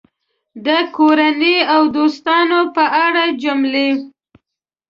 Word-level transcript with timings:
د 0.65 0.67
کورنۍ 0.95 1.57
او 1.73 1.81
دوستانو 1.95 2.59
په 2.75 2.83
اړه 3.05 3.23
جملې 3.41 3.89